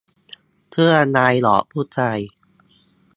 [0.71, 2.19] เสื้อลายดอกผู้ชาย